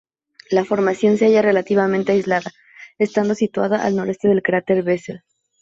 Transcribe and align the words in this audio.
La 0.49 0.65
formación 0.65 1.17
se 1.19 1.25
halla 1.27 1.43
relativamente 1.43 2.11
aislada, 2.13 2.51
estando 2.97 3.35
situada 3.35 3.83
al 3.85 3.95
noreste 3.97 4.27
del 4.27 4.41
cráter 4.41 4.81
Bessel. 4.81 5.21